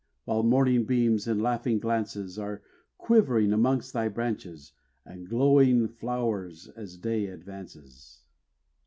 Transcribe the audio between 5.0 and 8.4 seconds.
And glowing flow'rs as day advances.